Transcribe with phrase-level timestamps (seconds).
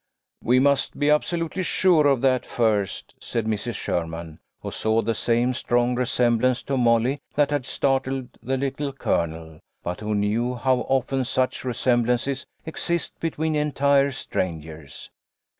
[0.51, 3.75] "We must be absolutely sure of that first," said Mrs.
[3.75, 9.59] Sherman, who saw the same strong resemblance to Molly that had startled the Little Colonel,
[9.83, 15.11] but who knew how often such resemblances exist between entire strangers.